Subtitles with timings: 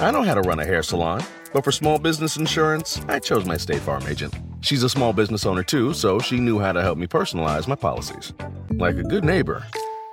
[0.00, 1.22] I know how to run a hair salon,
[1.52, 4.34] but for small business insurance, I chose my State Farm agent.
[4.62, 7.74] She's a small business owner too, so she knew how to help me personalize my
[7.74, 8.32] policies.
[8.70, 9.62] Like a good neighbor,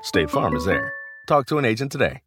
[0.01, 0.92] State Farm is there.
[1.26, 2.19] Talk to an agent today.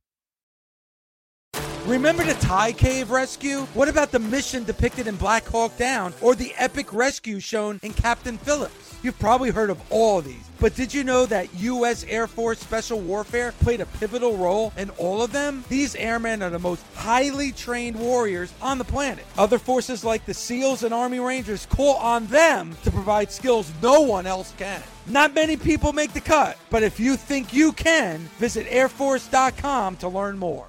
[1.85, 3.67] Remember the Thai cave rescue?
[3.74, 7.92] What about the mission depicted in Black Hawk Down or the epic rescue shown in
[7.92, 8.90] Captain Phillips?
[9.03, 12.04] You've probably heard of all of these, but did you know that U.S.
[12.06, 15.65] Air Force Special Warfare played a pivotal role in all of them?
[15.71, 19.25] These airmen are the most highly trained warriors on the planet.
[19.39, 24.02] Other forces like the SEALs and Army Rangers call on them to provide skills no
[24.02, 24.83] one else can.
[25.06, 30.09] Not many people make the cut, but if you think you can, visit airforce.com to
[30.09, 30.67] learn more.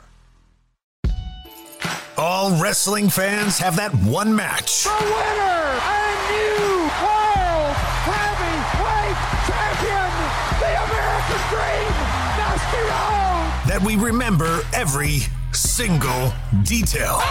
[2.18, 4.84] All wrestling fans have that one match.
[4.84, 6.81] The winner and new
[13.72, 15.22] That we remember every
[15.54, 16.34] single
[16.68, 17.24] detail.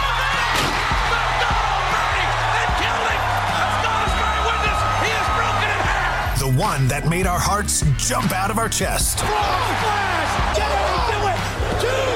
[6.41, 9.19] The one that made our hearts jump out of our chest.
[9.21, 10.57] Flash!
[10.57, 11.37] Can he do it?
[11.77, 12.09] Two!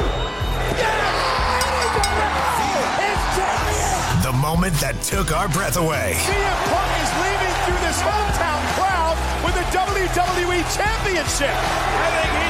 [0.73, 1.05] Yes!
[3.05, 4.25] It's champion!
[4.25, 6.17] The moment that took our breath away.
[6.25, 12.44] CM Punk is leaving through this hometown crowd with the WWE Championship.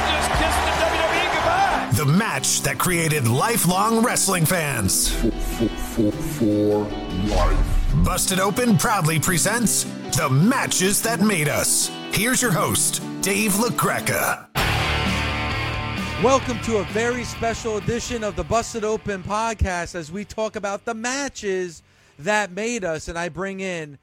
[1.96, 5.08] The match that created lifelong wrestling fans.
[5.08, 6.84] For, for, for
[7.34, 8.04] life.
[8.04, 11.90] Busted Open proudly presents The Matches That Made Us.
[12.12, 14.46] Here's your host, Dave LaGreca.
[16.22, 20.84] Welcome to a very special edition of the Busted Open podcast as we talk about
[20.84, 21.82] the matches
[22.18, 23.08] that made us.
[23.08, 23.96] And I bring in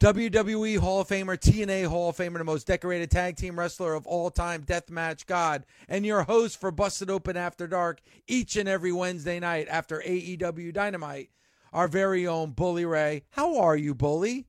[0.00, 4.06] WWE Hall of Famer, TNA Hall of Famer, the most decorated tag team wrestler of
[4.06, 8.92] all time, Deathmatch God, and your host for Busted Open After Dark each and every
[8.92, 11.28] Wednesday night after AEW Dynamite,
[11.74, 13.24] our very own Bully Ray.
[13.32, 14.46] How are you, Bully?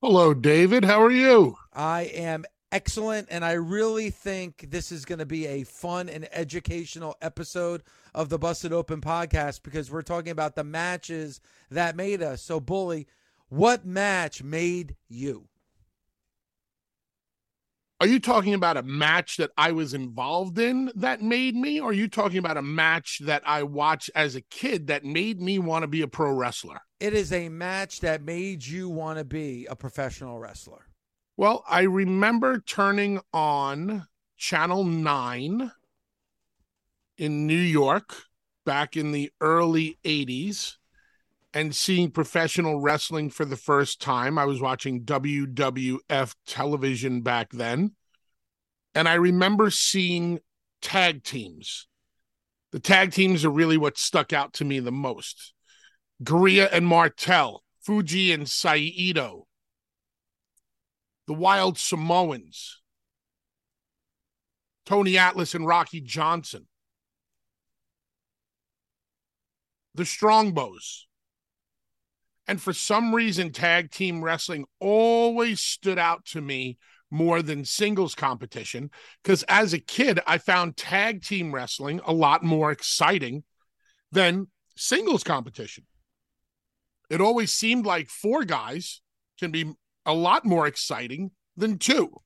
[0.00, 0.84] Hello, David.
[0.84, 1.56] How are you?
[1.72, 6.28] I am excellent, and I really think this is going to be a fun and
[6.30, 7.82] educational episode
[8.14, 11.40] of the Busted Open podcast because we're talking about the matches
[11.72, 12.40] that made us.
[12.40, 13.08] So, Bully,
[13.48, 15.48] what match made you?
[17.98, 21.90] Are you talking about a match that I was involved in that made me, or
[21.90, 25.58] are you talking about a match that I watched as a kid that made me
[25.58, 26.80] want to be a pro wrestler?
[27.00, 30.86] It is a match that made you want to be a professional wrestler.
[31.38, 34.06] Well, I remember turning on
[34.36, 35.72] Channel 9
[37.16, 38.24] in New York
[38.66, 40.76] back in the early 80s
[41.54, 44.38] and seeing professional wrestling for the first time.
[44.38, 47.92] I was watching WWF television back then.
[48.94, 50.40] And I remember seeing
[50.82, 51.86] tag teams.
[52.72, 55.54] The tag teams are really what stuck out to me the most.
[56.22, 59.46] Garea and Martel, Fuji and Saito,
[61.26, 62.80] the Wild Samoans,
[64.84, 66.66] Tony Atlas and Rocky Johnson,
[69.94, 71.05] the Strongbows.
[72.48, 76.78] And for some reason, tag team wrestling always stood out to me
[77.10, 78.90] more than singles competition.
[79.22, 83.44] Because as a kid, I found tag team wrestling a lot more exciting
[84.12, 85.84] than singles competition.
[87.10, 89.00] It always seemed like four guys
[89.38, 89.72] can be
[90.04, 92.16] a lot more exciting than two.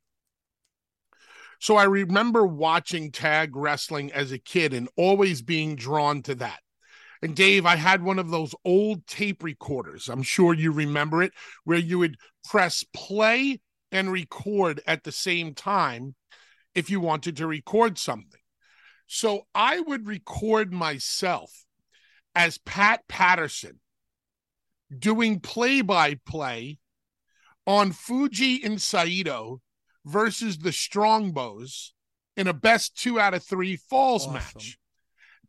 [1.60, 6.60] So I remember watching tag wrestling as a kid and always being drawn to that.
[7.22, 10.08] And Dave, I had one of those old tape recorders.
[10.08, 11.32] I'm sure you remember it,
[11.64, 13.60] where you would press play
[13.92, 16.14] and record at the same time
[16.74, 18.40] if you wanted to record something.
[19.06, 21.50] So I would record myself
[22.34, 23.80] as Pat Patterson
[24.96, 26.78] doing play by play
[27.66, 29.60] on Fuji and Saito
[30.06, 31.92] versus the Strongbows
[32.36, 34.34] in a best two out of three falls Awesome.
[34.34, 34.78] match.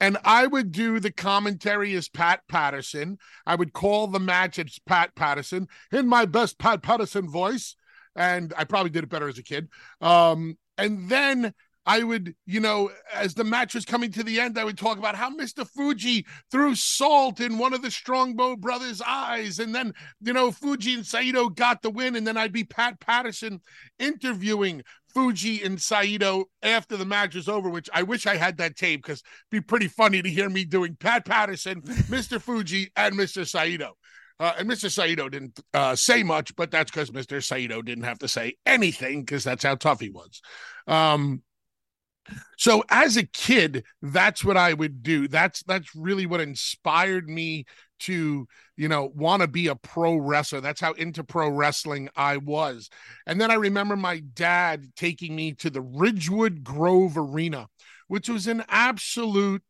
[0.01, 3.19] And I would do the commentary as Pat Patterson.
[3.45, 7.75] I would call the match as Pat Patterson in my best Pat Patterson voice.
[8.15, 9.69] And I probably did it better as a kid.
[10.01, 11.53] Um, and then
[11.85, 14.97] I would, you know, as the match was coming to the end, I would talk
[14.97, 15.67] about how Mr.
[15.67, 19.59] Fuji threw salt in one of the Strongbow brothers' eyes.
[19.59, 22.15] And then, you know, Fuji and Saito got the win.
[22.15, 23.61] And then I'd be Pat Patterson
[23.99, 24.83] interviewing
[25.13, 29.03] Fuji and Saito after the match was over, which I wish I had that tape
[29.03, 29.21] because
[29.51, 32.41] it'd be pretty funny to hear me doing Pat Patterson, Mr.
[32.41, 33.47] Fuji, and Mr.
[33.47, 33.93] Saito.
[34.39, 34.89] Uh, and Mr.
[34.91, 37.43] Saito didn't uh, say much, but that's because Mr.
[37.43, 40.41] Saito didn't have to say anything because that's how tough he was.
[40.87, 41.43] Um,
[42.57, 45.27] So as a kid, that's what I would do.
[45.27, 47.65] That's that's really what inspired me
[48.01, 50.61] to, you know, want to be a pro wrestler.
[50.61, 52.89] That's how into pro wrestling I was.
[53.25, 57.67] And then I remember my dad taking me to the Ridgewood Grove Arena,
[58.07, 59.63] which was an absolute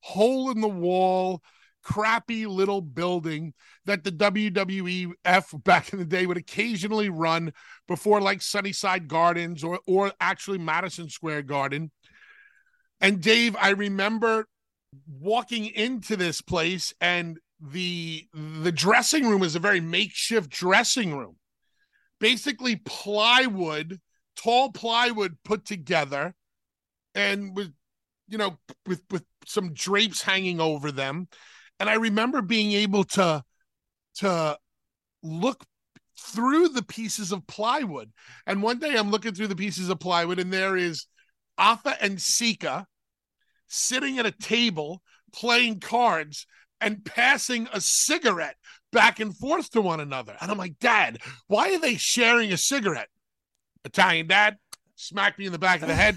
[0.00, 1.42] hole in the wall
[1.82, 3.54] crappy little building
[3.86, 7.52] that the WWEF back in the day would occasionally run
[7.86, 11.90] before like Sunnyside Gardens or or actually Madison Square Garden.
[13.00, 14.46] And Dave, I remember
[15.08, 21.36] walking into this place and the the dressing room is a very makeshift dressing room.
[22.20, 24.00] Basically plywood,
[24.36, 26.34] tall plywood put together
[27.14, 27.72] and with
[28.28, 31.28] you know with with some drapes hanging over them
[31.80, 33.42] and I remember being able to
[34.16, 34.58] to
[35.22, 35.64] look
[36.18, 38.10] through the pieces of plywood.
[38.46, 41.06] And one day I'm looking through the pieces of plywood, and there is
[41.56, 42.86] Afa and Sika
[43.68, 45.02] sitting at a table
[45.32, 46.46] playing cards
[46.80, 48.56] and passing a cigarette
[48.92, 50.36] back and forth to one another.
[50.40, 53.08] And I'm like, Dad, why are they sharing a cigarette?
[53.84, 54.56] Italian dad
[54.96, 56.16] smacked me in the back of the head.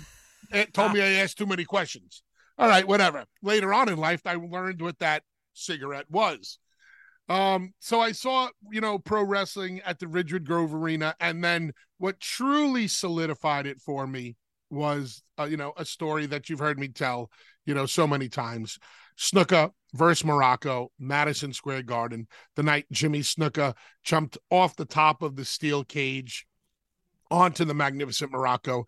[0.51, 2.23] It told me I asked too many questions.
[2.57, 3.25] All right, whatever.
[3.41, 5.23] Later on in life, I learned what that
[5.53, 6.59] cigarette was.
[7.29, 11.71] Um, so I saw, you know, pro wrestling at the Ridgewood Grove Arena, and then
[11.97, 14.35] what truly solidified it for me
[14.71, 17.29] was, uh, you know, a story that you've heard me tell,
[17.65, 18.77] you know, so many times.
[19.17, 25.35] Snuka versus Muraco, Madison Square Garden, the night Jimmy Snuka jumped off the top of
[25.35, 26.45] the steel cage
[27.29, 28.85] onto the magnificent Muraco.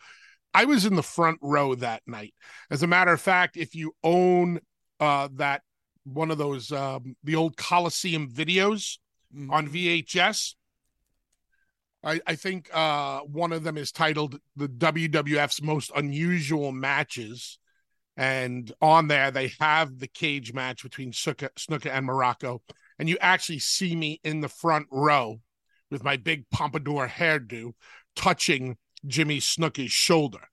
[0.53, 2.33] I was in the front row that night.
[2.71, 4.59] As a matter of fact, if you own
[4.99, 5.61] uh, that
[6.05, 8.97] one of those um, the old Coliseum videos
[9.35, 9.51] mm-hmm.
[9.51, 10.55] on VHS.
[12.03, 17.59] I, I think uh, one of them is titled "The WWF's Most Unusual Matches,"
[18.17, 22.59] and on there they have the cage match between Snuka, Snuka and Muraco,
[22.99, 25.39] and you actually see me in the front row
[25.89, 27.73] with my big pompadour hairdo
[28.15, 30.49] touching Jimmy Snuka's shoulder.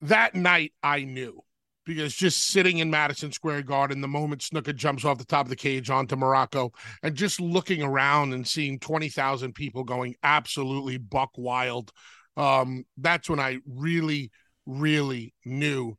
[0.00, 1.42] That night, I knew
[1.86, 5.50] because just sitting in Madison Square Garden, the moment Snuka jumps off the top of
[5.50, 11.30] the cage onto Muraco, and just looking around and seeing 20,000 people going absolutely buck
[11.36, 11.92] wild,
[12.36, 14.32] um, that's when I really,
[14.66, 15.96] really knew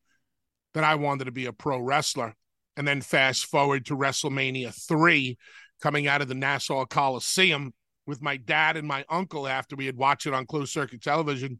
[0.73, 2.35] that I wanted to be a pro wrestler.
[2.75, 5.37] And then fast forward to WrestleMania 3,
[5.81, 7.73] coming out of the Nassau Coliseum
[8.05, 11.59] with my dad and my uncle after we had watched it on closed circuit television.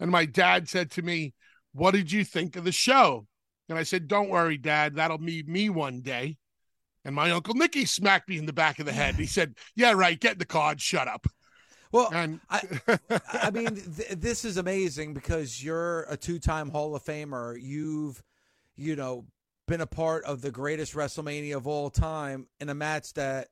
[0.00, 1.34] And my dad said to me,
[1.74, 3.26] what did you think of the show?
[3.68, 6.38] And I said, Don't worry, Dad, that'll be me one day.
[7.04, 9.16] And my uncle Nicky smacked me in the back of the head.
[9.16, 11.26] He said, Yeah, right, get the card, shut up.
[11.92, 12.62] Well, and I,
[13.32, 17.56] I mean, th- this is amazing because you're a two-time Hall of Famer.
[17.60, 18.20] You've,
[18.74, 19.26] you know,
[19.68, 23.48] been a part of the greatest WrestleMania of all time in a match that,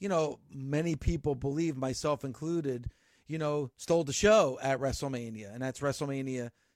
[0.00, 2.90] you know, many people believe, myself included,
[3.26, 6.50] you know, stole the show at WrestleMania, and that's WrestleMania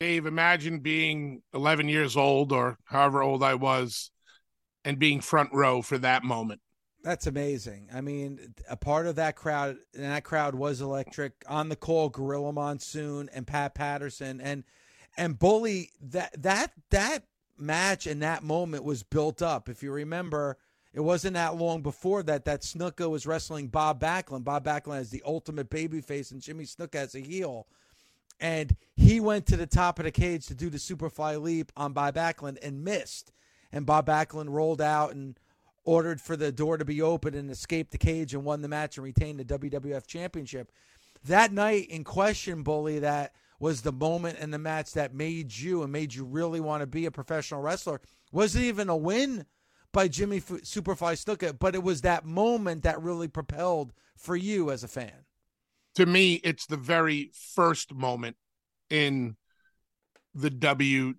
[0.00, 4.10] Dave, imagine being 11 years old or however old I was
[4.84, 6.60] and being front row for that moment.
[7.02, 7.88] That's amazing.
[7.92, 11.32] I mean, a part of that crowd, and that crowd was electric.
[11.48, 14.64] On the call, Gorilla Monsoon and Pat Patterson, and
[15.16, 15.90] and Bully.
[16.00, 17.24] That that that
[17.56, 19.68] match and that moment was built up.
[19.68, 20.58] If you remember,
[20.92, 24.44] it wasn't that long before that that Snuka was wrestling Bob Backlund.
[24.44, 27.68] Bob Backlund is the ultimate babyface, and Jimmy Snuka as a heel
[28.40, 31.92] and he went to the top of the cage to do the superfly leap on
[31.92, 33.32] Bob Backlund and missed.
[33.72, 35.38] And Bob Backlund rolled out and
[35.84, 38.96] ordered for the door to be open and escaped the cage and won the match
[38.96, 40.70] and retained the WWF Championship.
[41.24, 45.82] That night in question, Bully, that was the moment in the match that made you
[45.82, 48.00] and made you really want to be a professional wrestler.
[48.30, 49.46] Wasn't even a win
[49.92, 54.84] by Jimmy Superfly Snuka, but it was that moment that really propelled for you as
[54.84, 55.24] a fan
[55.98, 58.36] to me, it's the very first moment
[58.88, 59.36] in
[60.32, 61.16] the WWF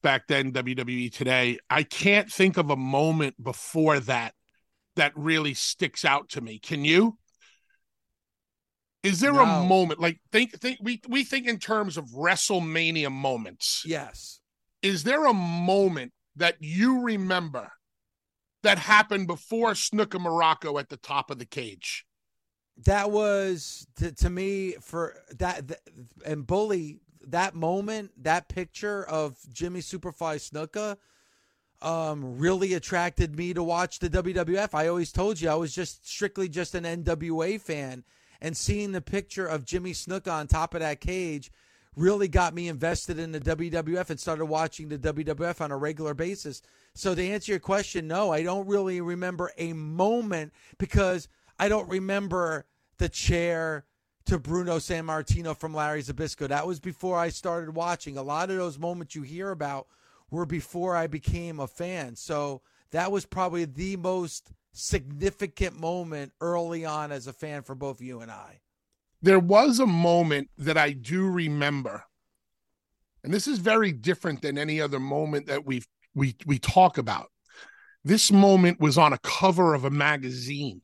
[0.00, 1.58] back then, WWE today.
[1.68, 4.32] I can't think of a moment before that
[4.96, 6.58] that really sticks out to me.
[6.58, 7.18] Can you?
[9.02, 9.42] Is there no.
[9.42, 13.82] a moment like think think we we think in terms of WrestleMania moments?
[13.84, 14.40] Yes.
[14.80, 17.70] Is there a moment that you remember
[18.62, 22.06] that happened before Snuka Muraco at the top of the cage?
[22.84, 25.80] That was to, to me for that,
[26.24, 30.96] and bully that moment that picture of jimmy superfly snuka
[31.80, 36.08] um, really attracted me to watch the wwf i always told you i was just
[36.08, 38.04] strictly just an nwa fan
[38.40, 41.50] and seeing the picture of jimmy snuka on top of that cage
[41.96, 46.14] really got me invested in the wwf and started watching the wwf on a regular
[46.14, 46.62] basis.
[46.94, 51.28] So to answer your question no i don't really remember a moment because
[51.62, 52.66] I don't remember
[52.98, 53.84] the chair
[54.26, 56.48] to Bruno Sammartino from Larry Zbyszko.
[56.48, 58.16] That was before I started watching.
[58.16, 59.86] A lot of those moments you hear about
[60.28, 62.16] were before I became a fan.
[62.16, 68.00] So that was probably the most significant moment early on as a fan for both
[68.00, 68.58] you and I.
[69.22, 72.02] There was a moment that I do remember.
[73.22, 77.30] And this is very different than any other moment that we we we talk about.
[78.02, 80.80] This moment was on a cover of a magazine.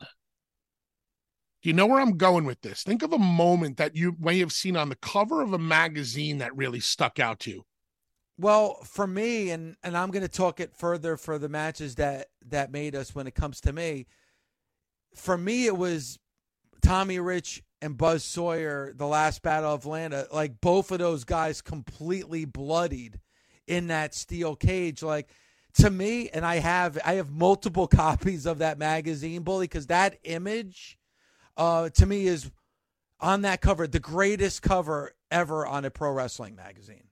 [1.62, 2.82] Do you know where I'm going with this?
[2.82, 6.38] Think of a moment that you may have seen on the cover of a magazine
[6.38, 7.64] that really stuck out to you.
[8.38, 12.28] Well, for me, and and I'm going to talk it further for the matches that
[12.46, 14.06] that made us when it comes to me.
[15.16, 16.20] For me, it was
[16.80, 20.28] Tommy Rich and Buzz Sawyer, the last battle of Atlanta.
[20.32, 23.18] Like both of those guys completely bloodied
[23.66, 25.02] in that steel cage.
[25.02, 25.30] Like
[25.74, 30.18] to me, and I have I have multiple copies of that magazine, bully, because that
[30.24, 30.97] image
[31.58, 32.50] uh, to me is
[33.20, 37.04] on that cover the greatest cover ever on a pro wrestling magazine.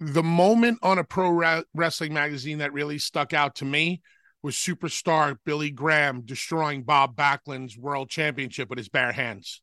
[0.00, 4.00] The moment on a pro ra- wrestling magazine that really stuck out to me
[4.42, 9.60] was superstar Billy Graham destroying Bob Backlund's world championship with his bare hands.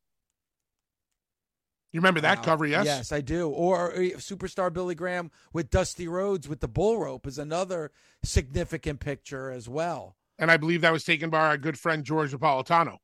[1.92, 2.44] You remember that wow.
[2.44, 2.86] cover, yes?
[2.86, 3.50] Yes, I do.
[3.50, 7.92] Or uh, superstar Billy Graham with Dusty Rhodes with the bull rope is another
[8.24, 10.16] significant picture as well.
[10.38, 12.98] And I believe that was taken by our good friend George Napolitano.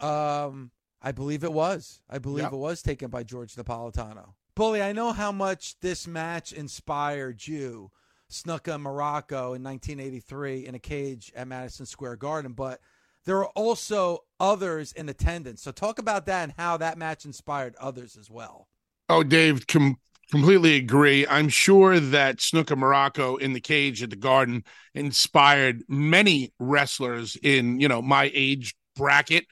[0.00, 2.00] Um, I believe it was.
[2.08, 2.52] I believe yep.
[2.52, 4.34] it was taken by George Napolitano.
[4.54, 7.92] Bully, I know how much this match inspired you,
[8.30, 12.80] Snuka Muraco in 1983 in a cage at Madison Square Garden, but
[13.24, 15.62] there are also others in attendance.
[15.62, 18.68] So talk about that and how that match inspired others as well.
[19.08, 19.98] Oh, Dave, com-
[20.30, 21.26] completely agree.
[21.26, 24.64] I'm sure that Snuka Muraco in the cage at the Garden
[24.94, 29.46] inspired many wrestlers in, you know, my age bracket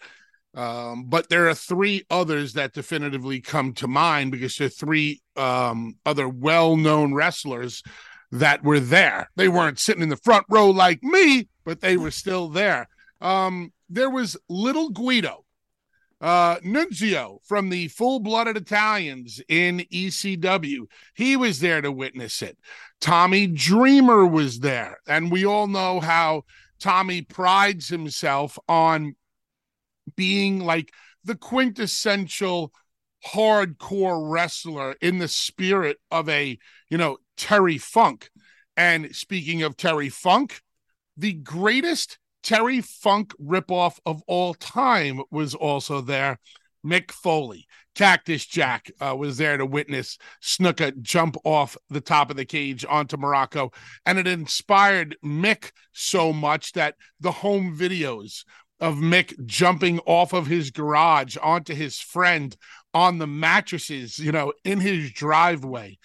[0.57, 5.21] Um, but there are three others that definitively come to mind because there are three
[5.37, 7.83] um, other well known wrestlers
[8.33, 9.31] that were there.
[9.37, 12.89] They weren't sitting in the front row like me, but they were still there.
[13.21, 15.45] Um, there was Little Guido,
[16.23, 20.87] uh, Nunzio from the Full Blooded Italians in ECW.
[21.15, 22.57] He was there to witness it.
[23.01, 24.99] Tommy Dreamer was there.
[25.07, 26.45] And we all know how
[26.81, 29.17] Tommy prides himself on
[30.17, 30.93] being like
[31.25, 32.73] the quintessential
[33.27, 36.59] hardcore wrestler in the spirit of a,
[36.89, 38.31] you know, Terry Funk.
[38.77, 40.61] And speaking of Terry Funk,
[41.17, 46.39] the greatest Terry Funk ripoff of all time was also there.
[46.87, 52.37] Mick Foley, Cactus Jack uh, was there to witness Snuka jump off the top of
[52.37, 53.75] the cage onto Muraco.
[54.05, 58.45] And it inspired Mick so much that the home videos
[58.81, 62.57] of Mick jumping off of his garage onto his friend
[62.93, 65.99] on the mattresses, you know, in his driveway.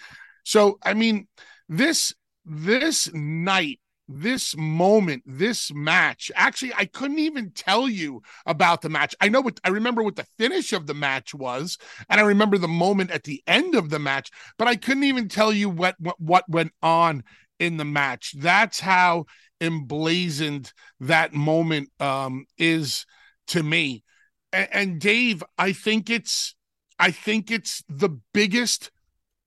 [0.44, 1.28] So, I mean,
[1.70, 2.14] this
[2.46, 3.80] this night
[4.14, 6.32] this moment, this match.
[6.36, 9.16] Actually, I couldn't even tell you about the match.
[9.22, 11.78] I know what I remember what the finish of the match was,
[12.10, 15.28] and I remember the moment at the end of the match, but I couldn't even
[15.28, 17.24] tell you what what, what went on
[17.60, 18.34] in the match.
[18.38, 19.26] That's how
[19.62, 23.06] emblazoned that moment um, is
[23.48, 24.04] to me.
[24.52, 26.56] And, and Dave, I think it's
[27.00, 28.92] I think it's the biggest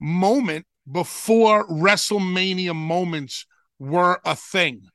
[0.00, 3.46] moment before WrestleMania moments
[3.78, 4.88] were a thing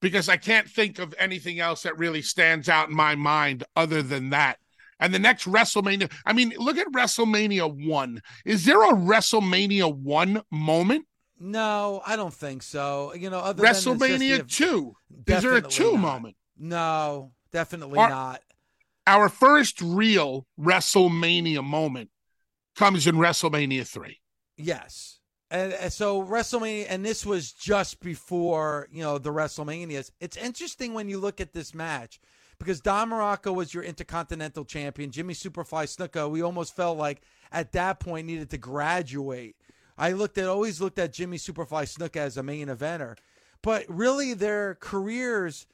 [0.00, 4.02] because I can't think of anything else that really stands out in my mind other
[4.02, 4.58] than that.
[5.00, 8.20] And the next WrestleMania, I mean, look at WrestleMania 1.
[8.44, 11.06] Is there a WrestleMania 1 moment?
[11.40, 13.14] No, I don't think so.
[13.14, 14.96] You know, other WrestleMania 2.
[15.26, 16.00] Is there a 2 not.
[16.00, 16.36] moment?
[16.58, 18.42] No, definitely Our, not.
[19.06, 22.10] Our first real WrestleMania moment
[22.76, 24.20] comes in WrestleMania 3.
[24.56, 25.18] Yes.
[25.50, 30.10] And, and, so WrestleMania, and this was just before you know the WrestleManias.
[30.20, 32.20] It's interesting when you look at this match
[32.58, 35.10] because Don Muraco was your Intercontinental Champion.
[35.10, 39.56] Jimmy Superfly Snuka, we almost felt like at that point needed to graduate.
[39.98, 43.16] I looked at always looked at Jimmy Superfly Snuka as a main eventer,
[43.62, 45.66] but really their careers.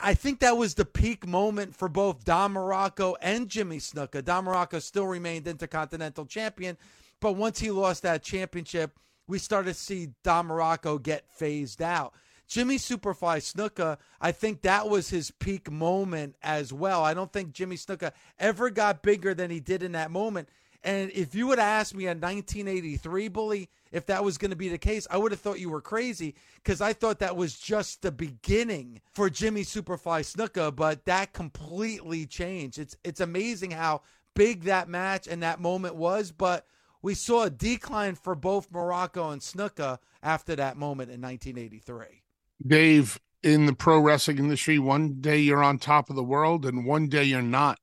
[0.00, 4.24] I think that was the peak moment for both Don Muraco and Jimmy Snuka.
[4.24, 6.76] Don Muraco still remained Intercontinental Champion,
[7.20, 12.14] but once he lost that championship, we started to see Don Muraco get phased out.
[12.46, 17.04] Jimmy Superfly Snuka, I think that was his peak moment as well.
[17.04, 20.48] I don't think Jimmy Snuka ever got bigger than he did in that moment.
[20.82, 24.56] And if you would have asked me in 1983, Bully, if that was going to
[24.56, 27.58] be the case, I would have thought you were crazy because I thought that was
[27.58, 32.78] just the beginning for Jimmy Superfly Snuka, but that completely changed.
[32.78, 34.02] It's it's amazing how
[34.34, 36.66] big that match and that moment was, but
[37.02, 42.22] we saw a decline for both Muraco and Snuka after that moment in 1983.
[42.66, 46.84] Dave, in the pro wrestling industry, one day you're on top of the world and
[46.84, 47.78] one day you're not.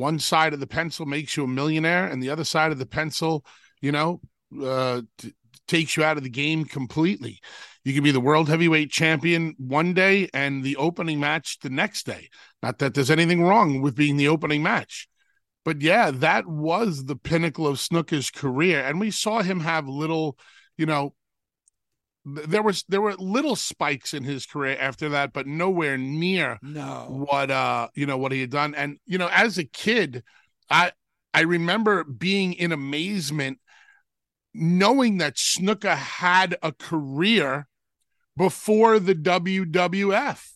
[0.00, 2.86] One side of the pencil makes you a millionaire, and the other side of the
[2.86, 3.44] pencil,
[3.80, 4.20] you know,
[4.62, 5.34] uh, t-
[5.68, 7.38] takes you out of the game completely.
[7.84, 12.04] You can be the world heavyweight champion one day and the opening match the next
[12.04, 12.28] day.
[12.62, 15.08] Not that there's anything wrong with being the opening match
[15.64, 20.38] but yeah, that was the pinnacle of Snuka's career, and we saw him have little,
[20.76, 21.14] you know,
[22.24, 27.06] there was there were little spikes in his career after that, but nowhere near no
[27.08, 28.74] what uh you know what he had done.
[28.74, 30.22] And you know, as a kid,
[30.68, 30.92] I
[31.32, 33.58] I remember being in amazement
[34.52, 37.68] knowing that Snuka had a career
[38.36, 40.50] before the WWF.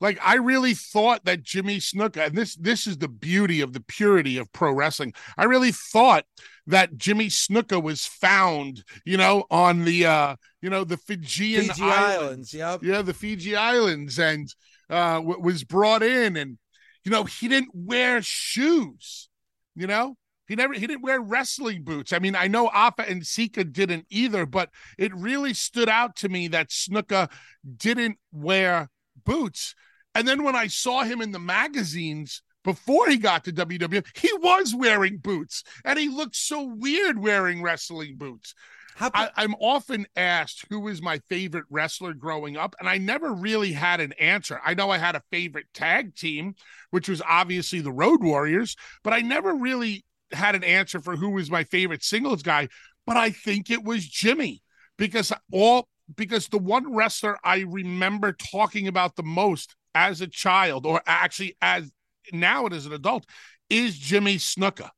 [0.00, 3.80] Like I really thought that Jimmy Snuka, and this this is the beauty of the
[3.80, 5.12] purity of pro wrestling.
[5.36, 6.24] I really thought
[6.66, 11.82] that Jimmy Snuka was found, you know, on the uh, you know, the Fijian Fiji
[11.82, 12.22] Islands.
[12.22, 12.54] Islands.
[12.54, 12.82] Yep.
[12.82, 14.48] Yeah, the Fiji Islands, and
[14.88, 16.58] uh, w- was brought in, and
[17.04, 19.28] you know, he didn't wear shoes.
[19.74, 20.16] You know,
[20.48, 22.12] he never he didn't wear wrestling boots.
[22.12, 26.28] I mean, I know Afa and Sika didn't either, but it really stood out to
[26.28, 27.30] me that Snuka
[27.76, 28.88] didn't wear
[29.24, 29.74] boots.
[30.14, 34.30] And then when I saw him in the magazines before he got to WWE, he
[34.34, 38.54] was wearing boots and he looked so weird wearing wrestling boots.
[38.96, 43.32] How I, I'm often asked who was my favorite wrestler growing up, and I never
[43.32, 44.60] really had an answer.
[44.62, 46.54] I know I had a favorite tag team,
[46.90, 51.30] which was obviously the Road Warriors, but I never really had an answer for who
[51.30, 52.68] was my favorite singles guy.
[53.06, 54.62] But I think it was Jimmy
[54.98, 60.86] because all because the one wrestler I remember talking about the most as a child,
[60.86, 61.90] or actually as
[62.32, 63.26] now as an adult
[63.68, 64.90] is Jimmy Snuka.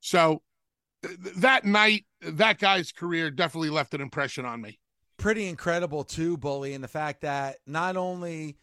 [0.00, 0.42] So
[1.36, 4.78] that night, that guy's career definitely left an impression on me.
[5.16, 8.56] Pretty incredible too, Bully, and the fact that not only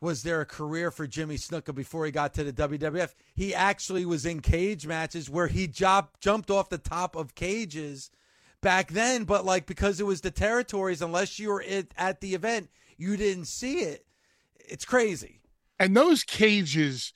[0.00, 4.04] was there a career for Jimmy Snuka before he got to the WWF, he actually
[4.06, 8.10] was in cage matches where he jumped jumped off the top of cages
[8.60, 11.64] back then, but like because it was the territories, unless you were
[11.96, 14.06] at the event, you didn't see it.
[14.70, 15.40] It's crazy.
[15.78, 17.12] And those cages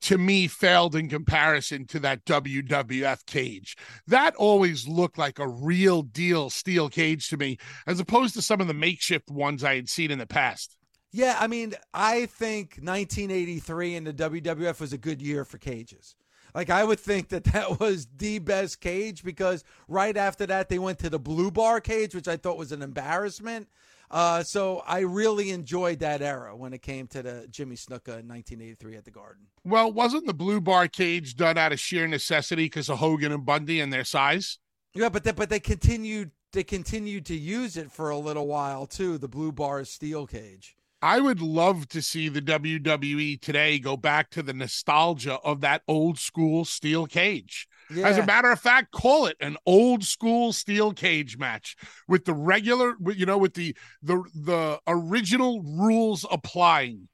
[0.00, 3.76] to me failed in comparison to that WWF cage.
[4.06, 8.60] That always looked like a real deal steel cage to me, as opposed to some
[8.60, 10.76] of the makeshift ones I had seen in the past.
[11.10, 16.14] Yeah, I mean, I think 1983 in the WWF was a good year for cages.
[16.54, 20.78] Like I would think that that was the best cage because right after that they
[20.78, 23.68] went to the blue bar cage, which I thought was an embarrassment.
[24.10, 28.28] Uh, so I really enjoyed that era when it came to the Jimmy Snuka in
[28.28, 29.46] 1983 at the Garden.
[29.64, 33.44] Well, wasn't the blue bar cage done out of sheer necessity because of Hogan and
[33.44, 34.58] Bundy and their size?
[34.94, 38.86] Yeah, but they, but they continued they continued to use it for a little while
[38.86, 39.18] too.
[39.18, 40.76] The blue bar steel cage.
[41.00, 45.82] I would love to see the WWE today go back to the nostalgia of that
[45.86, 47.68] old school steel cage.
[47.90, 48.06] Yeah.
[48.06, 52.34] As a matter of fact, call it an old school steel cage match with the
[52.34, 57.08] regular, you know, with the the the original rules applying.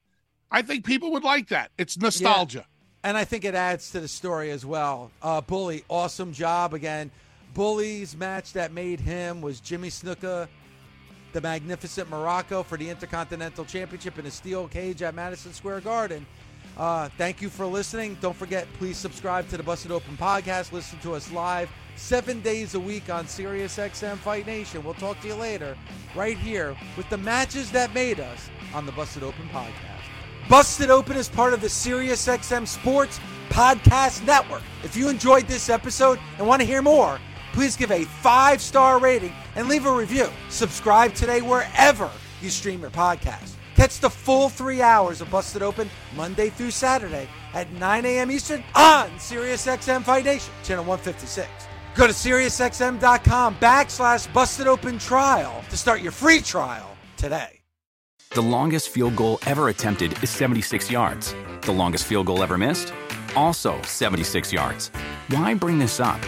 [0.50, 1.70] I think people would like that.
[1.78, 2.58] It's nostalgia.
[2.58, 2.64] Yeah.
[3.08, 5.10] And I think it adds to the story as well.
[5.22, 7.10] Uh, Bully, awesome job again.
[7.52, 10.48] Bully's match that made him was Jimmy Snuka
[11.34, 16.24] the magnificent Muraco for the Intercontinental Championship in a steel cage at Madison Square Garden.
[16.76, 18.16] Uh, thank you for listening.
[18.20, 20.72] Don't forget, please subscribe to the Busted Open podcast.
[20.72, 24.82] Listen to us live seven days a week on SiriusXM Fight Nation.
[24.82, 25.76] We'll talk to you later,
[26.14, 29.94] right here, with the matches that made us on the Busted Open podcast.
[30.48, 34.62] Busted Open is part of the SiriusXM Sports Podcast Network.
[34.82, 37.18] If you enjoyed this episode and want to hear more,
[37.52, 40.28] please give a five star rating and leave a review.
[40.50, 42.10] Subscribe today wherever
[42.42, 43.53] you stream your podcast.
[43.74, 48.30] Catch the full three hours of Busted Open Monday through Saturday at 9 a.m.
[48.30, 51.48] Eastern on SiriusXM Fight Nation, channel 156.
[51.96, 57.60] Go to SiriusXM.com backslash Busted Open Trial to start your free trial today.
[58.30, 61.34] The longest field goal ever attempted is 76 yards.
[61.62, 62.92] The longest field goal ever missed?
[63.36, 64.90] Also 76 yards.
[65.28, 66.20] Why bring this up?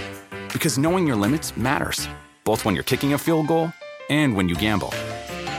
[0.52, 2.08] Because knowing your limits matters,
[2.44, 3.72] both when you're kicking a field goal
[4.08, 4.92] and when you gamble.